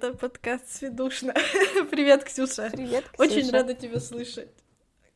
[0.00, 1.34] Это подкаст «Сведушно».
[1.90, 2.70] Привет, Ксюша.
[2.70, 3.20] Привет, Ксюша.
[3.20, 4.48] Очень рада тебя слышать.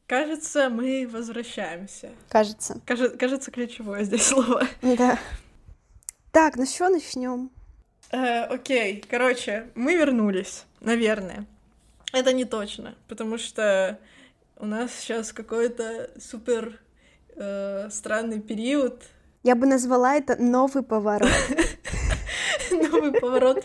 [0.09, 2.11] Кажется, мы возвращаемся.
[2.29, 2.81] Кажется.
[2.85, 4.67] Каже- кажется, ключевое здесь слово.
[4.83, 5.21] Да.
[6.33, 7.53] Так, ну что начнем?
[8.11, 11.47] Э, окей, короче, мы вернулись, наверное.
[12.13, 14.01] Это не точно, потому что
[14.57, 16.81] у нас сейчас какой-то супер
[17.37, 19.05] э, странный период.
[19.45, 21.31] Я бы назвала это новый поворот.
[23.03, 23.65] Новый поворот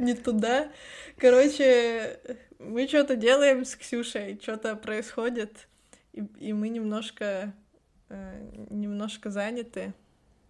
[0.00, 0.68] не туда.
[1.16, 2.18] Короче,
[2.58, 5.68] мы что-то делаем с Ксюшей, что-то происходит,
[6.12, 7.52] и, и мы немножко,
[8.08, 9.94] э, немножко заняты.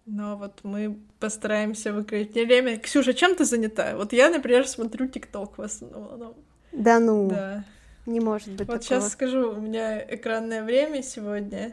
[0.05, 2.79] Но вот мы постараемся выкроить время.
[2.79, 3.97] Ксюша, чем ты занята?
[3.97, 6.35] Вот я, например, смотрю ТикТок в основном.
[6.73, 7.29] Да ну.
[7.29, 7.65] Да.
[8.07, 8.83] Не может быть Вот такого.
[8.83, 11.73] сейчас скажу, у меня экранное время сегодня.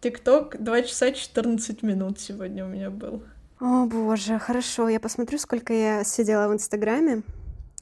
[0.00, 3.22] ТикТок 2 часа 14 минут сегодня у меня был.
[3.58, 7.22] О боже, хорошо, я посмотрю, сколько я сидела в Инстаграме.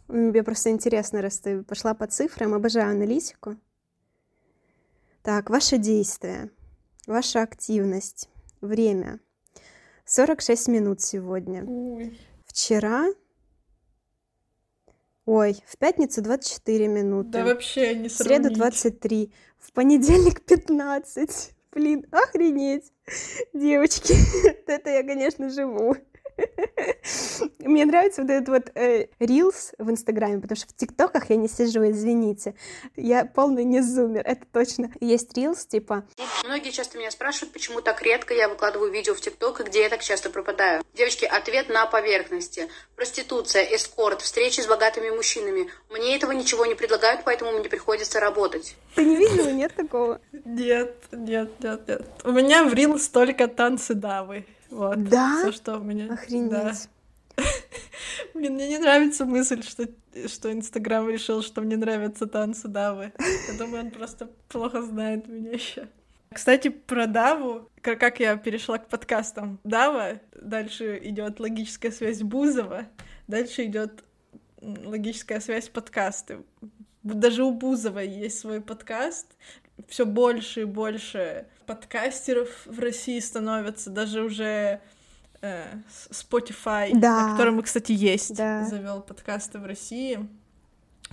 [0.06, 3.56] Мне просто интересно, раз ты пошла по цифрам, обожаю аналитику.
[5.22, 6.50] Так, ваше действие,
[7.06, 8.28] ваша активность,
[8.60, 9.18] время.
[10.04, 11.64] 46 минут сегодня.
[11.66, 12.18] Ой.
[12.46, 13.06] Вчера...
[15.26, 17.30] Ой, в пятницу 24 минуты.
[17.30, 18.58] Да вообще не В среду сравнить.
[18.58, 21.53] 23, в понедельник 15.
[21.74, 22.92] Блин, охренеть.
[23.52, 24.14] Девочки,
[24.66, 25.96] это я, конечно, живу.
[27.60, 31.48] Мне нравится вот этот вот э, рилс в Инстаграме, потому что в ТикТоках я не
[31.48, 32.54] сижу, извините.
[32.96, 34.92] Я полный не зумер, это точно.
[35.00, 36.04] Есть рилс, типа...
[36.44, 39.88] Многие часто меня спрашивают, почему так редко я выкладываю видео в ТикТок и где я
[39.88, 40.82] так часто пропадаю.
[40.94, 42.68] Девочки, ответ на поверхности.
[42.96, 45.70] Проституция, эскорт, встречи с богатыми мужчинами.
[45.90, 48.76] Мне этого ничего не предлагают, поэтому мне приходится работать.
[48.94, 49.50] Ты не видела?
[49.50, 50.20] Нет такого?
[50.44, 52.02] Нет, нет, нет, нет.
[52.24, 54.44] У меня в Рилс только танцы давы.
[54.74, 55.04] Вот.
[55.04, 55.38] Да?
[55.38, 56.12] Всё, что у меня.
[56.12, 56.50] Охренеть.
[56.50, 56.74] Да.
[58.34, 59.88] Блин, мне не нравится мысль, что,
[60.26, 63.12] что Инстаграм решил, что мне нравятся танцы Давы.
[63.18, 65.88] Я думаю, он просто плохо знает меня еще.
[66.32, 69.60] Кстати, про Даву, как я перешла к подкастам.
[69.62, 72.86] Дава, дальше идет логическая связь Бузова,
[73.28, 74.02] дальше идет
[74.60, 76.38] логическая связь подкасты.
[77.04, 79.28] Даже у Бузова есть свой подкаст.
[79.86, 84.80] Все больше и больше подкастеров в России становятся, даже уже
[85.42, 85.64] э,
[86.10, 87.26] Spotify, Да.
[87.28, 88.64] на котором, кстати, есть, Да.
[88.64, 90.26] завел подкасты в России.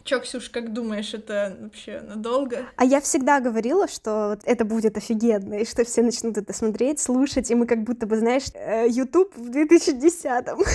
[0.04, 2.66] Чё, Ксюш, как думаешь, это вообще надолго?
[2.76, 7.52] А я всегда говорила, что это будет офигенно, и что все начнут это смотреть, слушать,
[7.52, 10.58] и мы как будто бы, знаешь, э, YouTube в 2010-м.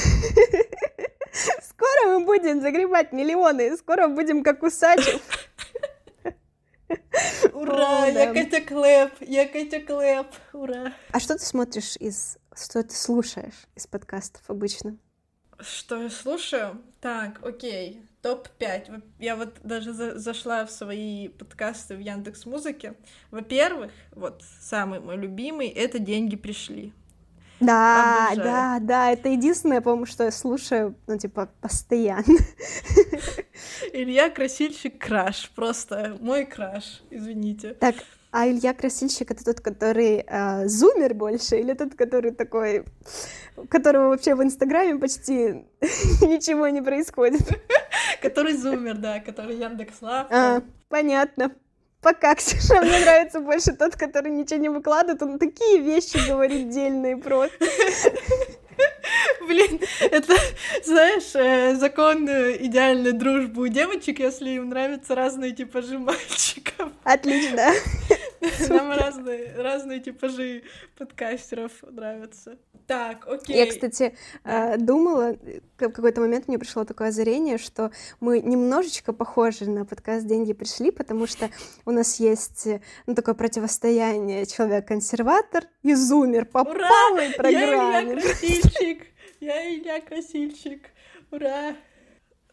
[1.63, 5.21] Скоро мы будем загребать миллионы, скоро будем как Усачев.
[7.57, 8.35] Ура, О, я да.
[8.35, 10.93] Катя Клэп, я Катя Клэп, ура.
[11.11, 12.37] А что ты смотришь из...
[12.55, 14.99] Что ты слушаешь из подкастов обычно?
[15.59, 16.83] Что я слушаю?
[17.01, 19.03] Так, окей, топ-5.
[19.19, 22.93] Я вот даже за- зашла в свои подкасты в Яндекс Музыке.
[23.31, 26.93] Во-первых, вот самый мой любимый— это «Деньги пришли».
[27.61, 28.45] Да, Обожаю.
[28.45, 32.25] да, да, это единственное, по-моему, что я слушаю, ну, типа, постоянно.
[33.93, 37.73] Илья Красильщик краш, просто мой краш, извините.
[37.75, 37.95] Так,
[38.31, 42.85] а Илья Красильщик это тот, который э, зумер больше, или тот, который такой,
[43.57, 45.65] у которого вообще в Инстаграме почти
[46.21, 47.41] ничего не происходит?
[48.21, 50.27] Который зумер, да, который Яндекс Лав.
[50.31, 51.53] А, понятно.
[52.07, 57.17] Пока, Ксюша, мне нравится больше тот, который ничего не выкладывает, он такие вещи говорит дельные
[57.17, 57.59] просто.
[59.49, 60.35] Блин, это,
[60.85, 66.93] знаешь, э, закон э, идеальной дружбы у девочек, если им нравятся разные типажи мальчиков.
[67.03, 67.73] Отлично.
[68.69, 70.63] Нам разные, разные типажи
[70.97, 72.59] подкастеров нравятся.
[72.87, 73.57] Так, окей.
[73.57, 75.37] Я, кстати, э, думала,
[75.77, 77.91] в какой-то момент мне пришло такое озарение, что
[78.21, 81.51] мы немножечко похожи на подкаст «Деньги пришли», потому что
[81.85, 86.89] у нас есть э, ну, такое противостояние человек-консерватор и зумер по Ура!
[86.89, 88.21] полной Я Илья программе.
[88.21, 89.07] Красильщик!
[89.41, 90.91] Я Илья Красильщик!
[91.33, 91.75] Ура!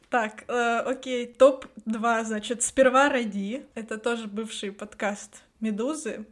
[0.10, 3.66] Так, э, окей, топ-2, значит, «Сперва роди».
[3.76, 6.26] Это тоже бывший подкаст «Медузы».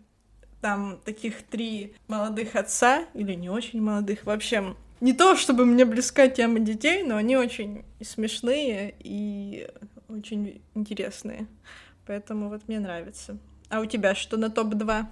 [0.60, 5.84] Там таких три молодых отца, или не очень молодых, в общем, не то, чтобы мне
[5.86, 9.68] близка тема детей, но они очень смешные и
[10.08, 11.48] очень интересные.
[12.06, 13.40] Поэтому вот мне нравится.
[13.70, 15.06] А у тебя что на топ-2?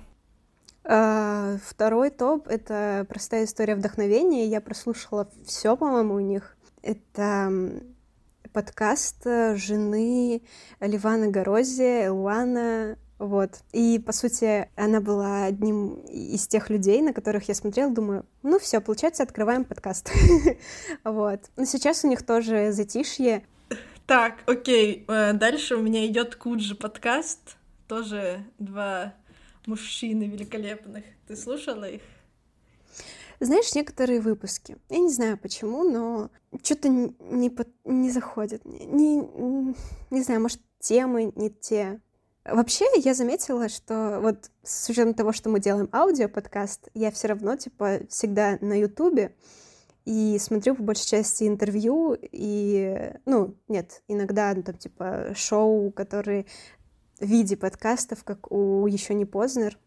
[0.84, 4.46] А, Второй топ— это «Простая история вдохновения».
[4.46, 6.56] Я прослушала все, по-моему, у них.
[6.84, 7.82] Это
[8.54, 10.42] подкаст э, жены
[10.80, 13.60] Ливана Горозия, Элуана Вот.
[13.74, 18.58] И, по сути, она была одним из тех людей, на которых я смотрела, думаю, ну
[18.60, 20.12] все, получается, открываем подкаст.
[21.04, 21.42] Вот.
[21.58, 23.46] Но сейчас у них тоже затишье.
[24.08, 25.06] Так, окей.
[25.08, 27.58] Э, дальше у меня идет Куджи подкаст.
[27.88, 29.14] Тоже два
[29.66, 31.04] мужчины великолепных.
[31.28, 32.02] Ты слушала их?
[33.42, 36.30] Знаешь, некоторые выпуски, я не знаю почему, но
[36.62, 37.70] что-то не, под...
[37.86, 38.66] не заходит.
[38.66, 39.18] Не,
[40.10, 42.02] не знаю, может, темы не те.
[42.46, 47.56] Вообще, я заметила, что вот с учетом того, что мы делаем аудиоподкаст, я все равно,
[47.56, 49.36] типа, всегда на Ютубе
[50.06, 56.46] и смотрю по большей части интервью и, ну, нет, иногда там, типа, шоу, которые
[57.20, 59.78] в виде подкастов, как у «Еще не Познер»,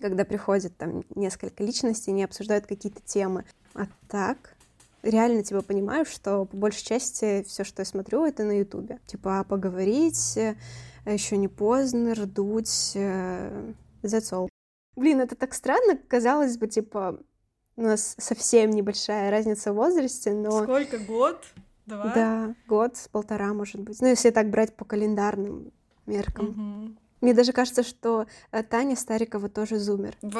[0.00, 3.44] когда приходят там несколько личностей, они обсуждают какие-то темы.
[3.74, 4.56] А так,
[5.02, 8.98] реально типа понимаю, что по большей части все, что я смотрю, это на Ютубе.
[9.06, 10.56] Типа поговорить, э,
[11.12, 13.72] еще не поздно, рдуть, э,
[14.02, 14.48] that's all.
[14.96, 17.20] Блин, это так странно, казалось бы, типа,
[17.76, 20.64] у нас совсем небольшая разница в возрасте, но...
[20.64, 21.44] Сколько, год?
[21.86, 22.12] Два?
[22.14, 24.00] Да, год, полтора, может быть.
[24.00, 25.72] Ну, если так брать по календарным
[26.04, 26.48] меркам.
[26.48, 26.96] Угу.
[27.20, 30.16] Мне даже кажется, что э, Таня Старикова тоже зумер.
[30.22, 30.30] Еще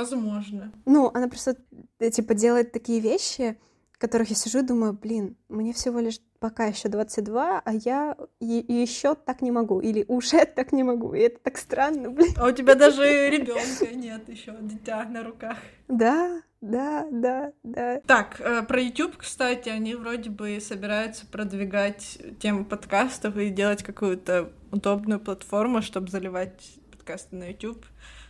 [0.85, 1.57] Ну, она просто,
[1.99, 3.59] э, типа, делает такие вещи,
[3.99, 9.15] которых я сижу и думаю, блин, мне всего лишь пока еще 22, а я еще
[9.17, 12.33] так не могу, или уже так не могу, и это так странно, блин.
[12.37, 15.59] А у тебя даже ребенка нет еще, дитя на руках.
[15.89, 18.01] Да, да, да, да.
[18.07, 24.53] Так, э, про YouTube, кстати, они вроде бы собираются продвигать тему подкастов и делать какую-то
[24.71, 27.85] удобную платформу, чтобы заливать подкасты на YouTube.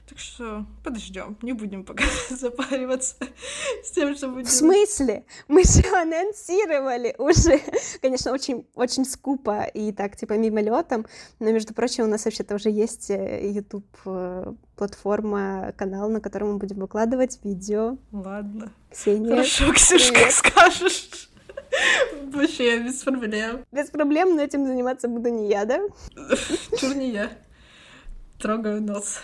[0.09, 3.17] Так что подождем, не будем пока запариваться
[3.85, 4.47] с тем, что будем.
[4.47, 5.25] В смысле?
[5.49, 7.61] Мы же анонсировали уже.
[8.01, 11.05] Конечно, очень, очень скупо и так, типа, мимолетом.
[11.41, 16.53] Но, между прочим, у нас вообще-то уже есть э, YouTube э, платформа, канал, на котором
[16.53, 17.99] мы будем выкладывать видео.
[18.11, 18.73] Ладно.
[18.91, 19.31] Ксения.
[19.31, 21.29] Хорошо, Ксюш, как скажешь.
[22.33, 23.67] Вообще, без проблем.
[23.73, 25.81] Без проблем, но этим заниматься буду не я, да?
[26.79, 27.31] Чур не я.
[28.39, 29.19] Трогаю нос.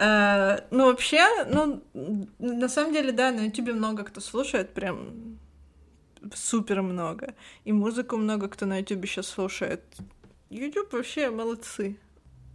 [0.00, 1.82] Uh, ну, вообще, ну,
[2.38, 5.38] на самом деле, да, на Ютубе много кто слушает, прям
[6.34, 7.34] супер много.
[7.66, 9.82] И музыку много кто на Ютубе сейчас слушает.
[10.48, 11.98] Ютуб вообще молодцы.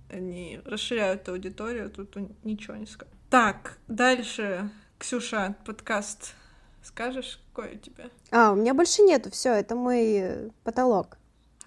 [0.10, 3.12] Они расширяют аудиторию, тут ничего не скажу.
[3.30, 6.34] Так, дальше, Ксюша, подкаст.
[6.82, 8.10] Скажешь, какой у тебя?
[8.32, 11.18] А, у меня больше нету, все, это мой потолок.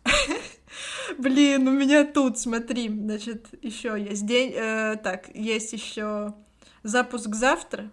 [1.18, 6.34] Блин, у меня тут, смотри, значит, еще есть день, э, так, есть еще
[6.82, 7.90] запуск завтра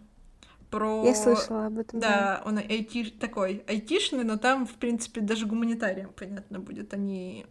[0.69, 1.05] про...
[1.05, 1.99] Я слышала об этом.
[1.99, 2.41] Да, да.
[2.45, 7.45] он IT, такой айтишный, но там, в принципе, даже гуманитариям, понятно будет, они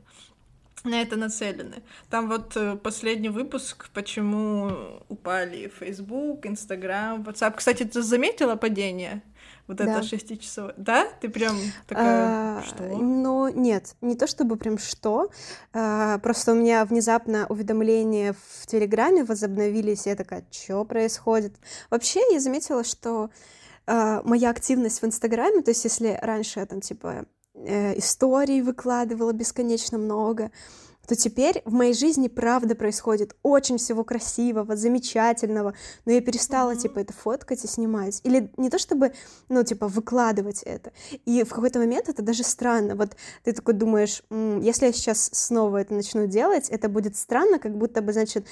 [0.84, 1.82] на это нацелены.
[2.10, 7.54] Там вот э, последний выпуск, почему упали Facebook, Instagram, WhatsApp.
[7.56, 9.22] Кстати, ты заметила падение?
[9.66, 9.84] Вот да.
[9.84, 10.74] это шестичасовое.
[10.76, 11.06] Да?
[11.20, 11.56] Ты прям
[11.86, 12.84] такая, а, что?
[12.84, 15.30] Ну, нет, не то чтобы прям что.
[15.72, 21.54] А, просто у меня внезапно уведомления в Телеграме возобновились, и я такая, что происходит?
[21.90, 23.30] Вообще, я заметила, что
[23.86, 29.32] а, моя активность в Инстаграме, то есть если раньше я там, типа, э, историй выкладывала
[29.32, 30.50] бесконечно много,
[31.06, 36.82] то теперь в моей жизни правда происходит очень всего красивого, замечательного, но я перестала, mm-hmm.
[36.82, 38.20] типа, это фоткать и снимать.
[38.24, 39.12] Или не то чтобы,
[39.48, 40.92] ну, типа, выкладывать это.
[41.24, 42.96] И в какой-то момент это даже странно.
[42.96, 47.76] Вот ты такой думаешь, если я сейчас снова это начну делать, это будет странно, как
[47.76, 48.46] будто бы, значит,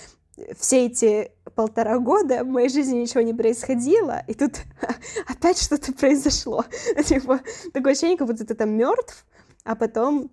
[0.58, 4.56] все эти полтора года в моей жизни ничего не происходило, и тут
[5.28, 6.64] опять что-то произошло.
[7.04, 7.40] Типа,
[7.72, 9.26] такое ощущение, как будто ты там мертв,
[9.64, 10.30] а потом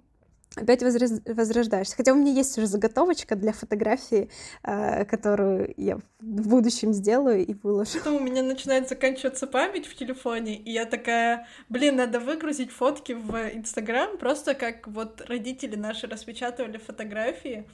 [0.56, 1.96] опять возрождаешься.
[1.96, 4.30] Хотя у меня есть уже заготовочка для фотографии,
[4.64, 8.00] э, которую я в будущем сделаю и выложу.
[8.00, 13.14] Потом у меня начинает заканчиваться память в телефоне, и я такая, блин, надо выгрузить фотки
[13.14, 17.66] в Инстаграм, просто как вот родители наши распечатывали фотографии,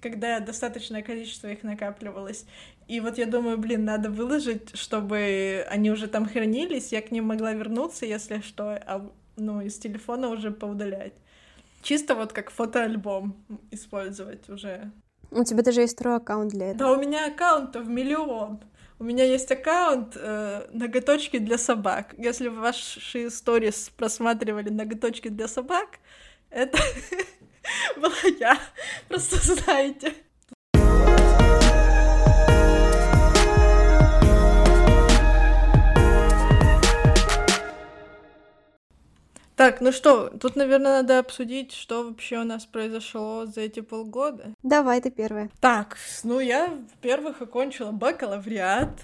[0.00, 2.46] когда достаточное количество их накапливалось.
[2.88, 7.26] И вот я думаю, блин, надо выложить, чтобы они уже там хранились, я к ним
[7.26, 11.14] могла вернуться, если что, а ну, из телефона уже поудалять.
[11.82, 14.92] Чисто вот как фотоальбом использовать уже.
[15.30, 16.78] У тебя даже есть второй аккаунт для этого.
[16.78, 18.62] Да, у меня аккаунтов миллион.
[18.98, 22.14] У меня есть аккаунт э, ноготочки для собак.
[22.18, 25.98] Если ваши истории просматривали ноготочки для собак,
[26.50, 26.78] это
[27.96, 28.58] была я.
[29.08, 30.14] Просто знаете.
[39.62, 44.54] Так, ну что, тут, наверное, надо обсудить, что вообще у нас произошло за эти полгода.
[44.64, 45.50] Давай, ты первая.
[45.60, 49.02] Так, ну я, во-первых, окончила бакалавриат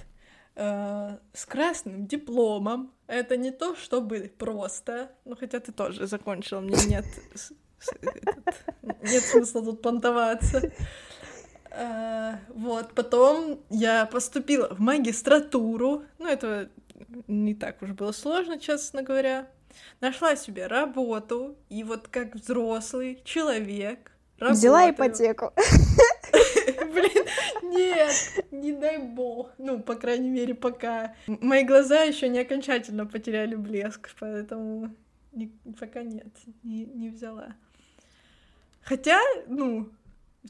[0.57, 2.93] э, с красным дипломом.
[3.07, 7.05] Это не то, чтобы просто, ну хотя ты тоже закончила, мне нет,
[9.03, 10.73] нет смысла тут понтоваться.
[11.71, 16.69] Э, вот, потом я поступила в магистратуру, ну это
[17.29, 19.47] не так уж было сложно, честно говоря.
[20.01, 24.59] Нашла себе работу, и вот как взрослый человек работаю.
[24.59, 25.53] Взяла ипотеку.
[26.93, 27.27] Блин,
[27.63, 29.51] нет, не дай бог.
[29.59, 31.15] Ну, по крайней мере, пока.
[31.27, 34.95] Мои глаза еще не окончательно потеряли блеск, поэтому
[35.33, 36.27] не, пока нет,
[36.63, 37.55] не, не взяла.
[38.83, 39.91] Хотя, ну,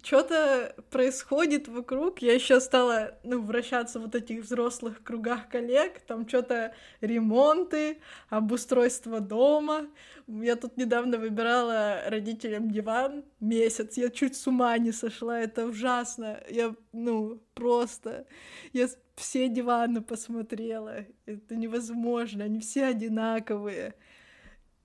[0.03, 2.21] что-то происходит вокруг.
[2.21, 6.01] Я еще стала, ну, вращаться в вот этих взрослых кругах коллег.
[6.01, 9.89] Там что-то ремонты, обустройство дома.
[10.27, 13.97] Я тут недавно выбирала родителям диван месяц.
[13.97, 15.41] Я чуть с ума не сошла.
[15.41, 16.43] Это ужасно.
[16.49, 18.27] Я, ну, просто...
[18.73, 21.07] Я все диваны посмотрела.
[21.27, 22.45] Это невозможно.
[22.45, 23.95] Они все одинаковые.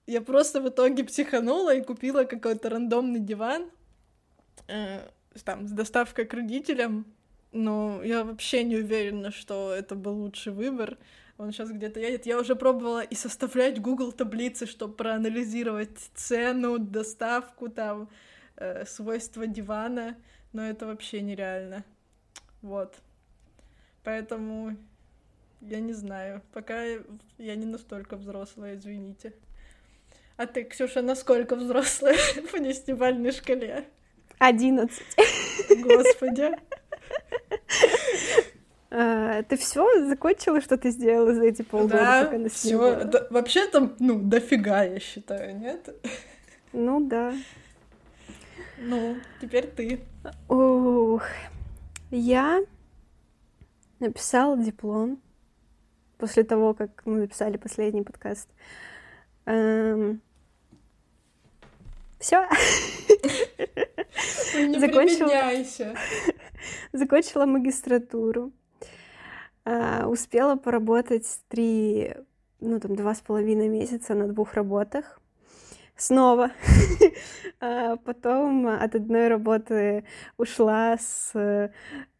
[0.08, 3.70] Я просто в итоге психанула и купила какой-то рандомный диван
[4.68, 5.08] э,
[5.44, 7.06] там, с доставкой к родителям,
[7.52, 10.98] но я вообще не уверена, что это был лучший выбор.
[11.38, 12.26] Он сейчас где-то едет.
[12.26, 18.10] Я уже пробовала и составлять Google таблицы, чтобы проанализировать цену, доставку, там,
[18.56, 20.18] э, свойства дивана,
[20.52, 21.84] но это вообще нереально.
[22.62, 22.96] Вот.
[24.04, 24.78] Поэтому
[25.62, 26.42] я не знаю.
[26.54, 29.34] Пока я не настолько взрослая, извините.
[30.38, 32.18] А ты, Ксюша, насколько взрослая
[32.52, 33.88] по десятибальной шкале?
[34.40, 35.16] Одиннадцать.
[35.70, 36.52] Господи.
[38.96, 43.04] А, ты все закончила, что ты сделала за эти полгода, да, пока нас все.
[43.06, 45.90] Да, вообще там, ну, дофига, я считаю, нет?
[46.74, 47.34] Ну да.
[48.78, 50.00] Ну, теперь ты.
[50.48, 51.24] Ух.
[52.12, 52.62] Я
[54.00, 55.20] написала диплом
[56.20, 58.48] после того, как мы написали последний подкаст.
[59.46, 60.22] Эм...
[62.20, 62.48] Все.
[64.54, 65.32] Не закончила...
[66.94, 68.52] закончила магистратуру.
[69.66, 72.14] А, успела поработать три,
[72.60, 75.20] ну там два с половиной месяца на двух работах.
[75.96, 76.52] Снова.
[77.60, 80.06] а потом от одной работы
[80.38, 81.72] ушла с...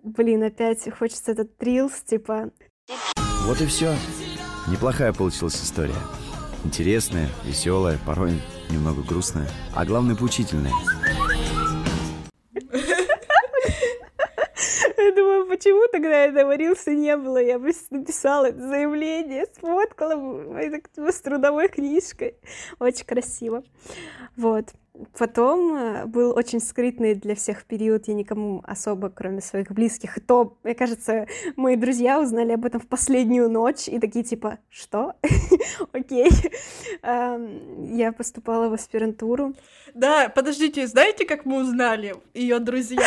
[0.02, 2.52] Блин, опять хочется этот трилс, типа...
[3.46, 3.94] Вот и все.
[4.70, 5.96] Неплохая получилась история.
[6.64, 10.72] Интересная, веселая, порой немного грустная, а главное поучительная.
[15.56, 17.38] Почему тогда этого рилса не было?
[17.38, 22.36] Я бы написала заявление, сфоткала бы с трудовой книжкой.
[22.80, 23.64] Очень красиво.
[24.36, 24.74] Вот.
[25.18, 30.18] Потом э, был очень скрытный для всех период, я никому особо, кроме своих близких.
[30.18, 34.60] И то, мне кажется, мои друзья узнали об этом в последнюю ночь и такие типа,
[34.70, 35.14] что?
[35.94, 36.30] Окей.
[37.04, 39.56] Я поступала в аспирантуру.
[39.96, 43.02] Да, подождите, знаете, как мы узнали ее друзья?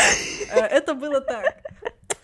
[0.52, 1.65] Э, это было так.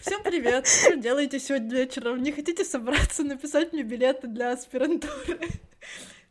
[0.02, 0.66] Всем привет!
[0.66, 2.24] Что делаете сегодня вечером?
[2.24, 5.38] Не хотите собраться, написать мне билеты для аспирантуры?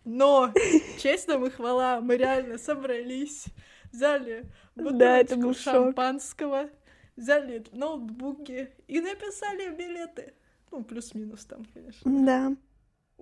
[0.03, 0.51] Но,
[0.99, 3.45] честно и хвала, мы реально собрались,
[3.93, 4.43] взяли
[4.75, 6.69] бутылочку шампанского,
[7.15, 10.33] взяли ноутбуки и написали билеты.
[10.69, 12.25] Ну, плюс-минус там, конечно.
[12.25, 12.53] Да.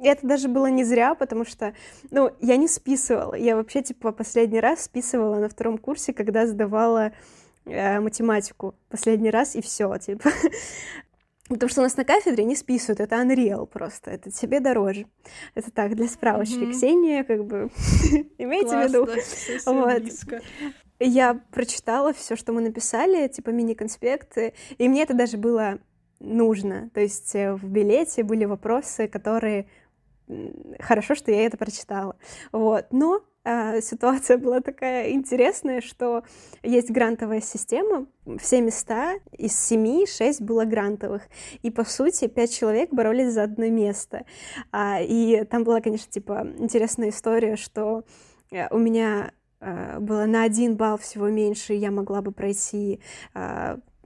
[0.02, 1.76] И это даже было не зря, потому что,
[2.10, 3.36] ну, я не списывала.
[3.36, 7.14] Я вообще, типа, последний раз списывала на втором курсе, когда сдавала
[7.70, 10.30] э, математику последний раз, и все, типа.
[11.50, 15.08] Потому что у нас на кафедре не списывают, это Unreal просто, это тебе дороже.
[15.56, 16.60] Это так, для справочки.
[16.60, 16.72] Mm-hmm.
[16.72, 17.70] Ксения, как бы,
[18.38, 19.08] имейте в виду.
[19.66, 20.04] Вот.
[21.00, 25.80] Я прочитала все, что мы написали, типа мини-конспекты, и мне это даже было
[26.20, 26.92] нужно.
[26.94, 29.68] То есть э, в билете были вопросы, которые
[30.80, 32.16] хорошо, что я это прочитала.
[32.52, 32.88] Вот.
[32.92, 33.24] Но
[33.82, 36.24] ситуация была такая интересная, что
[36.64, 38.08] есть грантовая система,
[38.40, 41.24] все места из семи, шесть было грантовых,
[41.62, 44.26] и, по сути, пять человек боролись за одно место.
[44.72, 48.04] А, и там была, конечно, типа, интересная история, что
[48.52, 53.00] э, у меня а, было на один балл всего меньше, я могла бы пройти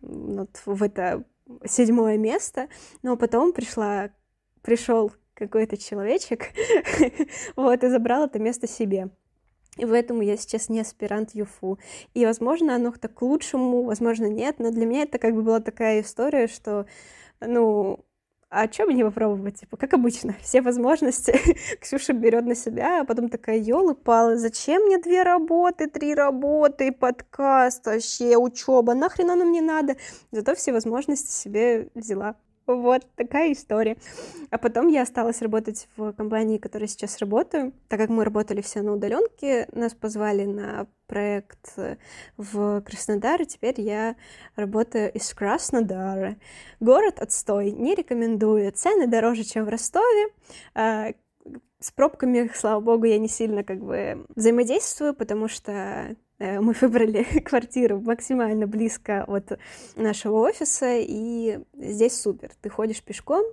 [0.02, 1.24] вот в это
[1.66, 2.68] седьмое место,
[3.02, 4.10] но потом пришла,
[4.62, 6.50] пришел какой-то человечек,
[7.56, 9.10] вот, и забрал это место себе.
[9.78, 11.80] И поэтому я сейчас не аспирант ЮФУ.
[12.14, 15.60] И, возможно, оно так к лучшему, возможно, нет, но для меня это как бы была
[15.60, 16.86] такая история, что,
[17.42, 18.06] ну,
[18.56, 19.62] а что мне попробовать?
[19.62, 21.34] Типа, как обычно, все возможности
[21.82, 26.92] Ксюша берет на себя, а потом такая, елы палы зачем мне две работы, три работы,
[26.92, 29.96] подкаст, вообще учеба, нахрен оно мне надо?
[30.32, 32.36] Зато все возможности себе взяла.
[32.66, 33.98] Вот такая история.
[34.50, 37.74] А потом я осталась работать в компании, в которой сейчас работаю.
[37.90, 41.76] Так как мы работали все на удаленке, нас позвали на проект
[42.38, 44.16] в Краснодар, и теперь я
[44.56, 46.38] работаю из Краснодара.
[46.80, 48.72] Город отстой, не рекомендую.
[48.72, 50.28] Цены дороже, чем в Ростове.
[50.74, 51.14] А,
[51.80, 57.24] с пробками, слава богу, я не сильно как бы взаимодействую, потому что Э, мы выбрали
[57.46, 59.60] квартиру максимально близко от
[59.96, 62.52] нашего офиса, и здесь супер.
[62.62, 63.44] Ты ходишь пешком,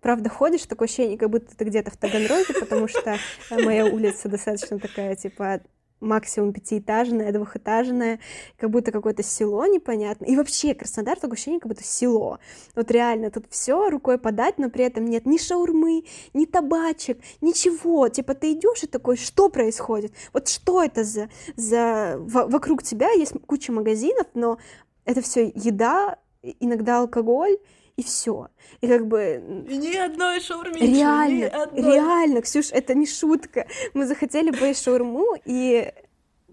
[0.00, 3.16] правда, ходишь, такое ощущение, как будто ты где-то в Таганроге, потому что
[3.50, 5.60] моя улица достаточно такая, типа,
[6.00, 8.20] максимум пятиэтажная, двухэтажная,
[8.58, 10.24] как будто какое-то село непонятно.
[10.26, 12.38] И вообще Краснодар такое ощущение, как будто село.
[12.74, 18.08] Вот реально, тут все рукой подать, но при этом нет ни шаурмы, ни табачек, ничего.
[18.08, 20.12] Типа ты идешь и такой, что происходит?
[20.32, 21.28] Вот что это за...
[21.56, 22.16] за...
[22.18, 24.58] Вокруг тебя есть куча магазинов, но
[25.04, 26.18] это все еда,
[26.60, 27.58] иногда алкоголь,
[27.96, 28.48] и все.
[28.80, 29.66] И как бы...
[29.68, 30.78] И ни одной шаурмы.
[30.78, 31.82] Реально, одной.
[31.82, 33.66] реально, Ксюш, это не шутка.
[33.94, 35.92] Мы захотели бы шаурму, и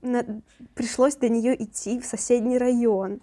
[0.02, 0.42] на...
[0.76, 3.22] пришлось до нее идти в соседний район.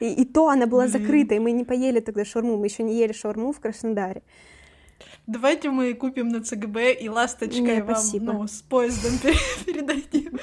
[0.00, 2.96] И, и то она была закрыта, и мы не поели тогда шаурму, мы еще не
[2.98, 4.22] ели шаурму в Краснодаре.
[5.26, 8.32] Давайте мы купим на ЦГБ и ласточкой не, вам спасибо.
[8.32, 9.12] ну, с поездом
[9.66, 10.38] передадим.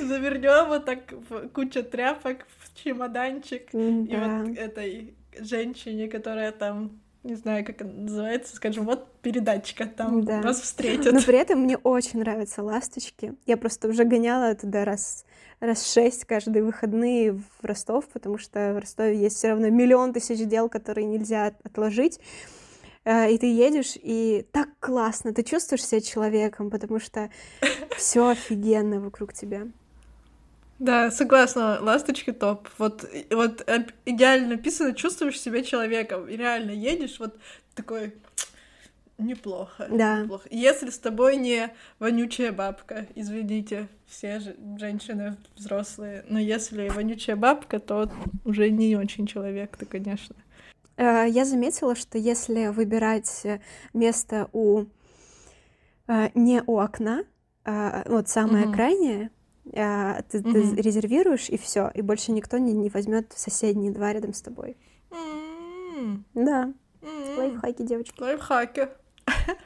[0.00, 3.72] Завернем вот так в кучу тряпок, в чемоданчик.
[3.74, 10.24] И вот этой женщине, которая там не знаю, как это называется, скажем, вот передатчика там
[10.24, 10.42] да.
[10.42, 11.12] вас встретят.
[11.12, 13.34] Но при этом мне очень нравятся ласточки.
[13.46, 15.24] Я просто уже гоняла туда раз,
[15.60, 20.44] раз шесть каждые выходные в Ростов, потому что в Ростове есть все равно миллион тысяч
[20.48, 22.18] дел, которые нельзя отложить.
[23.04, 27.30] Э, и ты едешь, и так классно, ты чувствуешь себя человеком, потому что
[27.96, 29.68] все офигенно вокруг тебя.
[30.82, 32.68] Да, согласна, ласточки топ.
[32.76, 33.64] Вот, вот
[34.04, 36.28] идеально написано, чувствуешь себя человеком.
[36.28, 37.36] И реально едешь, вот
[37.76, 38.14] такой
[39.16, 39.86] неплохо.
[39.88, 40.22] Да.
[40.22, 40.48] Неплохо.
[40.50, 47.78] Если с тобой не вонючая бабка, извините, все же женщины взрослые, но если вонючая бабка,
[47.78, 48.10] то
[48.44, 50.34] уже не очень человек, то, конечно.
[50.96, 53.46] Э, я заметила, что если выбирать
[53.92, 54.86] место у
[56.08, 57.22] э, не у окна,
[57.64, 58.74] а вот самое угу.
[58.74, 59.30] крайнее,
[59.74, 60.74] а, ты, mm-hmm.
[60.74, 64.42] ты резервируешь и все, и больше никто не, не возьмет в соседние два рядом с
[64.42, 64.76] тобой.
[65.10, 66.22] Mm-hmm.
[66.34, 66.72] Да.
[67.00, 67.36] Mm-hmm.
[67.36, 68.20] Лайфхаки, девочки.
[68.20, 68.88] Лайфхаки.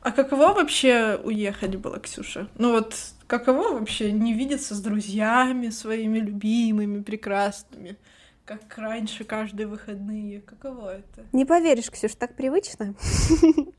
[0.00, 2.48] А каково вообще уехать было, Ксюша?
[2.56, 2.94] Ну вот,
[3.26, 7.98] каково вообще не видеться с друзьями своими любимыми, прекрасными?
[8.48, 10.40] как раньше каждые выходные.
[10.40, 11.26] Каково это?
[11.32, 12.94] Не поверишь, Ксюш, так привычно.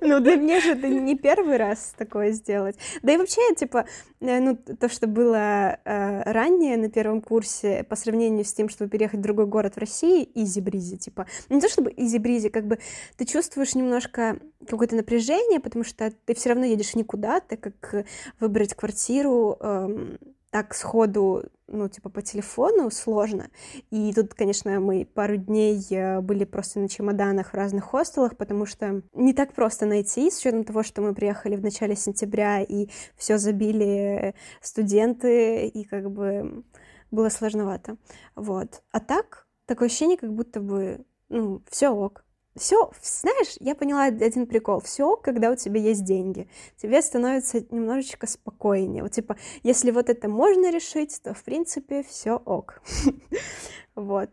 [0.00, 2.76] Ну, для меня же это не первый раз такое сделать.
[3.02, 3.86] Да и вообще, типа,
[4.20, 8.90] э, ну, то, что было э, ранее на первом курсе, по сравнению с тем, чтобы
[8.90, 12.78] переехать в другой город в России, easy-breezy, типа, не то чтобы easy-breezy, как бы
[13.16, 18.06] ты чувствуешь немножко какое-то напряжение, потому что ты все равно едешь никуда, так как
[18.40, 20.18] выбрать квартиру эм,
[20.50, 23.50] так сходу, ну, типа, по телефону сложно.
[23.90, 28.66] И тут, конечно, мы пару дней э, были просто на чемоданах в разных хостелах, потому
[28.66, 32.88] что не так просто найти, с учетом того, что мы приехали в начале сентября, и
[33.16, 36.64] все забили студенты, и как бы
[37.10, 37.96] было сложновато.
[38.34, 38.82] Вот.
[38.92, 42.25] А так, такое ощущение, как будто бы, ну, все ок
[42.56, 44.80] все, знаешь, я поняла один прикол.
[44.80, 46.48] Все, когда у тебя есть деньги,
[46.80, 49.02] тебе становится немножечко спокойнее.
[49.02, 52.80] Вот типа, если вот это можно решить, то в принципе все ок.
[53.94, 54.28] Вот.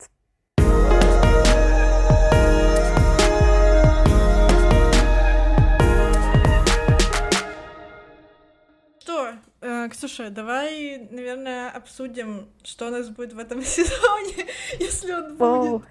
[9.00, 14.48] Что, э, Ксюша, давай, наверное, обсудим, что у нас будет в этом сезоне,
[14.80, 15.84] если он будет.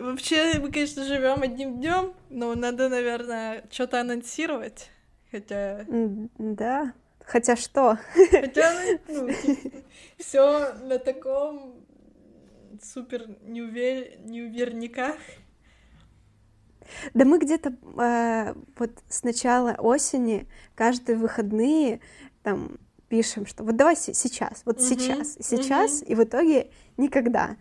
[0.00, 4.88] Вообще, мы, конечно, живем одним днем, но надо, наверное, что-то анонсировать.
[5.30, 5.84] Хотя.
[6.38, 6.94] Да.
[7.24, 7.98] Хотя что?
[8.30, 8.72] Хотя,
[9.08, 9.78] ну, типа,
[10.18, 11.84] все на таком
[12.82, 14.18] супер неувер...
[14.24, 15.16] неуверниках.
[17.14, 22.00] Да мы где-то э, вот с начала осени каждые выходные
[22.42, 26.06] там пишем, что вот давай сейчас, вот uh-huh, сейчас, сейчас, uh-huh.
[26.06, 27.56] и в итоге никогда.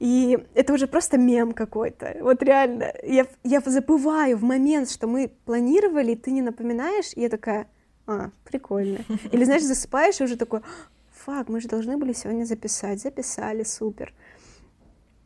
[0.00, 2.16] И это уже просто мем какой-то.
[2.22, 7.28] Вот реально, я, я забываю в момент, что мы планировали, ты не напоминаешь, и я
[7.28, 7.68] такая,
[8.06, 9.00] а, прикольно.
[9.32, 10.62] Или, знаешь, засыпаешь, и уже такой,
[11.12, 13.02] фак, мы же должны были сегодня записать.
[13.02, 14.14] Записали, супер.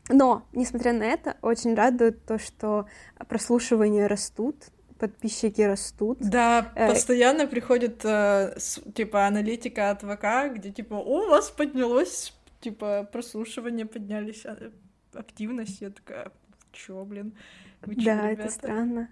[0.08, 2.86] Но, несмотря на это, очень радует то, что
[3.28, 4.56] прослушивания растут,
[4.98, 6.18] подписчики растут.
[6.20, 6.88] Да, э...
[6.88, 13.86] постоянно приходит, э, с, типа, аналитика от ВК, где, типа, у вас поднялось, типа, прослушивание
[13.86, 14.72] поднялись, а,
[15.12, 15.80] активность.
[15.80, 16.32] Я такая,
[16.72, 17.34] чё, блин?
[17.82, 18.42] Вы чё, да, ребята?
[18.42, 19.08] это странно.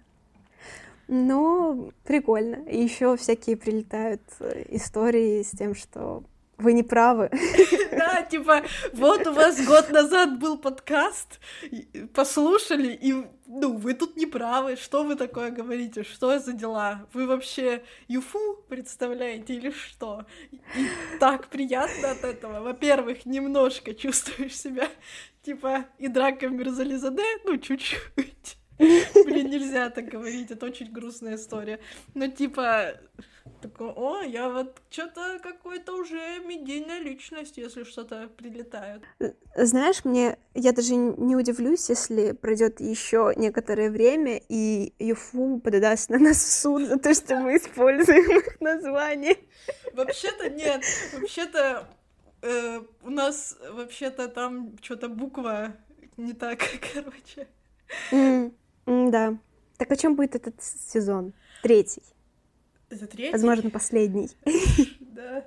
[1.07, 2.55] Но прикольно.
[2.67, 6.23] И еще всякие прилетают э, истории с тем, что
[6.63, 7.29] вы не правы.
[7.91, 11.39] Да, типа, вот у вас год назад был подкаст,
[12.13, 13.13] послушали, и,
[13.45, 17.07] ну, вы тут не правы, что вы такое говорите, что за дела?
[17.13, 20.25] Вы вообще юфу представляете или что?
[20.51, 20.87] И
[21.19, 22.61] так приятно от этого.
[22.61, 24.89] Во-первых, немножко чувствуешь себя,
[25.43, 28.57] типа, и драка Мирзализаде, ну, чуть-чуть.
[29.25, 31.79] Блин, нельзя так говорить, это очень грустная история.
[32.13, 32.99] Но типа,
[33.61, 39.03] такой, о, я вот что-то какой-то уже медийная личность, если что-то прилетает.
[39.55, 46.19] Знаешь, мне я даже не удивлюсь, если пройдет еще некоторое время, и Юфу подаст на
[46.19, 49.37] нас в суд за то, что мы используем их название.
[49.93, 51.87] Вообще-то нет, вообще-то
[52.41, 55.73] э, у нас вообще-то там что-то буква
[56.17, 56.59] не так,
[56.93, 57.47] короче.
[58.11, 58.53] Mm.
[58.85, 59.37] Да.
[59.77, 61.33] Так о чем будет этот сезон?
[61.61, 62.03] Третий.
[62.89, 63.31] Это третий?
[63.31, 64.29] Возможно, последний.
[64.99, 65.45] Да.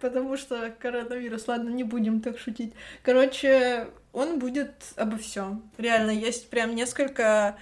[0.00, 2.72] Потому что коронавирус, ладно, не будем так шутить.
[3.02, 5.70] Короче, он будет обо всем.
[5.76, 7.56] Реально, есть прям несколько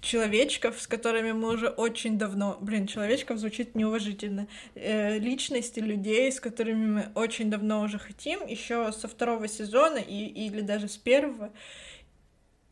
[0.00, 2.58] человечков, с которыми мы уже очень давно...
[2.60, 4.46] Блин, человечков звучит неуважительно.
[4.74, 10.26] Э, личности людей, с которыми мы очень давно уже хотим, еще со второго сезона и,
[10.26, 11.52] или даже с первого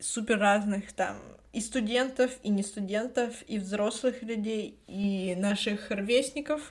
[0.05, 1.17] супер разных там
[1.53, 6.61] и студентов, и не студентов, и взрослых людей, и наших ровесников.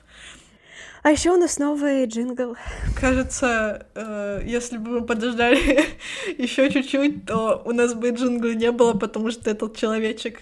[1.01, 2.55] А еще у нас новый джингл.
[2.99, 5.85] Кажется, э, если бы мы подождали
[6.37, 10.39] еще чуть-чуть, то у нас бы джингла не было, потому что этот человечек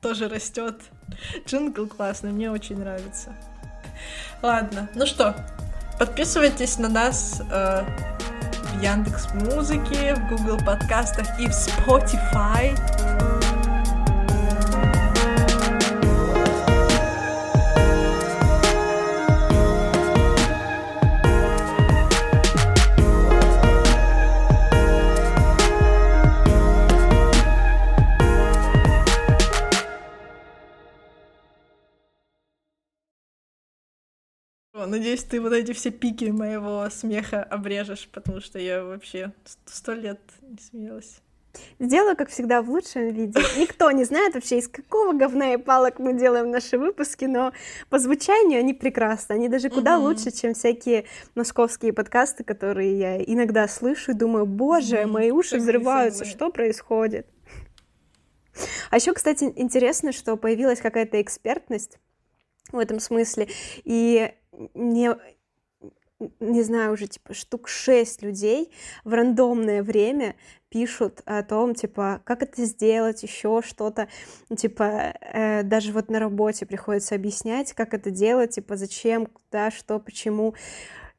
[0.00, 0.76] тоже растет.
[1.46, 3.36] Джингл классный, мне очень нравится.
[4.42, 5.34] Ладно, ну что,
[5.98, 7.84] подписывайтесь на нас э,
[8.76, 12.74] в Яндекс Музыке, в Google подкастах и в Spotify.
[34.86, 39.32] Надеюсь, ты вот эти все пики моего смеха обрежешь, потому что я вообще
[39.66, 41.20] сто лет не смеялась.
[41.78, 43.40] Сделаю, как всегда, в лучшем виде.
[43.56, 47.52] Никто не знает вообще, из какого говна и палок мы делаем наши выпуски, но
[47.88, 49.34] по звучанию они прекрасны.
[49.34, 50.00] Они даже куда mm-hmm.
[50.00, 55.06] лучше, чем всякие московские подкасты, которые я иногда слышу и думаю, боже, mm-hmm.
[55.06, 57.26] мои уши взрываются, что происходит?
[58.90, 61.98] А еще, кстати, интересно, что появилась какая-то экспертность
[62.72, 63.48] в этом смысле.
[63.84, 64.32] И
[64.74, 65.16] мне,
[66.40, 68.72] не знаю, уже типа штук шесть людей
[69.04, 70.34] в рандомное время
[70.68, 74.08] пишут о том, типа, как это сделать, еще что-то,
[74.54, 79.98] типа, э, даже вот на работе приходится объяснять, как это делать, типа, зачем, куда, что,
[79.98, 80.54] почему.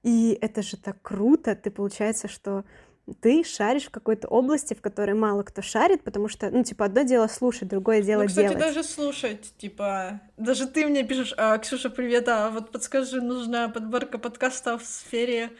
[0.03, 2.65] И это же так круто, ты получается, что
[3.13, 7.03] ты шаришь в какой-то области, в которой мало кто шарит, потому что, ну, типа, одно
[7.03, 8.59] дело слушать, другое дело ну, кстати, делать.
[8.59, 14.17] даже слушать, типа, даже ты мне пишешь, а, Ксюша, привет, а вот подскажи, нужна подборка
[14.17, 15.51] подкастов в сфере,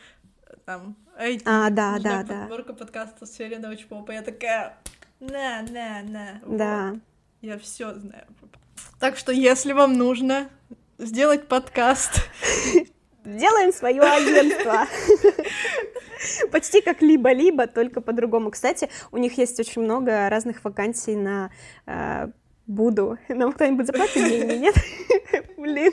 [0.66, 1.44] там, IT.
[1.46, 2.80] А, да, нужна да, подборка да.
[2.80, 4.12] подкастов в сфере научпопа.
[4.12, 4.78] Я такая,
[5.20, 6.42] на, на, на.
[6.46, 6.90] Да.
[6.92, 7.00] Вот.
[7.42, 8.26] Я все знаю.
[9.00, 10.50] Так что, если вам нужно
[10.98, 12.12] сделать подкаст...
[13.28, 14.88] Делаем свое агентство.
[16.52, 18.52] Почти как либо-либо, только по-другому.
[18.52, 21.52] Кстати, у них есть очень много разных вакансий на
[21.86, 22.28] э,
[22.68, 23.18] Буду.
[23.28, 24.76] Нам кто-нибудь заплатит деньги, нет?
[25.58, 25.92] Блин.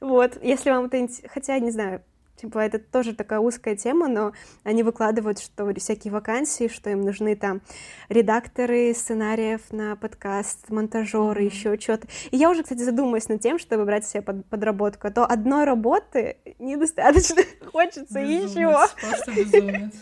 [0.00, 1.08] Вот, если вам это...
[1.28, 2.04] Хотя, не знаю,
[2.40, 7.34] Типа, это тоже такая узкая тема, но они выкладывают, что всякие вакансии, что им нужны
[7.34, 7.62] там
[8.08, 11.52] редакторы сценариев на подкаст, монтажеры, mm-hmm.
[11.52, 12.06] еще что-то.
[12.30, 15.64] И я уже, кстати, задумалась над тем, чтобы брать себе под, подработку, а то одной
[15.64, 18.86] работы недостаточно, хочется безумец, еще.
[19.00, 19.94] Просто безумец.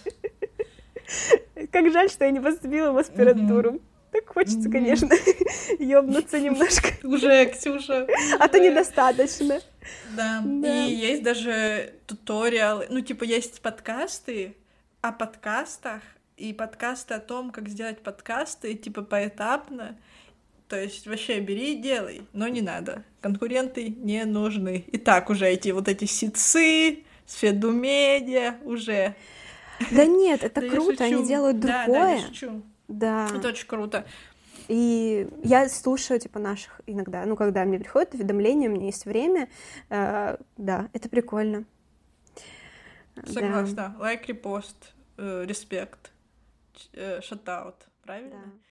[1.72, 3.70] Как жаль, что я не поступила в аспирантуру.
[3.70, 3.95] Mm-hmm.
[4.12, 5.10] Так хочется, конечно,
[5.78, 6.88] ёбнуться немножко.
[7.02, 8.06] Уже, Ксюша.
[8.38, 9.60] А то недостаточно.
[10.16, 10.42] Да.
[10.44, 12.86] И есть даже туториалы.
[12.88, 14.56] Ну, типа, есть подкасты
[15.00, 16.02] о подкастах
[16.36, 19.96] и подкасты о том, как сделать подкасты, типа, поэтапно.
[20.68, 23.04] То есть вообще бери и делай, но не надо.
[23.20, 24.84] Конкуренты не нужны.
[24.90, 29.14] И так уже эти вот эти сицы, Сфеду медиа уже
[29.90, 32.02] Да нет, это Да круто, они делают Да, другое.
[32.02, 32.62] Да, я шучу.
[32.88, 33.28] Да.
[33.34, 34.06] Это очень круто.
[34.68, 39.48] И я слушаю, типа, наших иногда, ну, когда мне приходят уведомления, у меня есть время,
[39.90, 41.64] э, да, это прикольно.
[43.14, 43.32] Да.
[43.32, 43.96] Согласна.
[43.98, 46.10] Лайк, репост, э, респект,
[46.92, 47.76] э, шатаут.
[48.02, 48.30] Правильно?
[48.30, 48.65] Да.